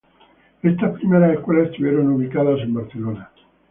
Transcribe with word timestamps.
Estas 0.63 0.93
primeras 0.95 1.35
escuelas 1.37 1.69
estuvieron 1.69 2.09
ubicadas 2.09 2.59
en 2.61 2.73
Barcelona. 2.73 3.29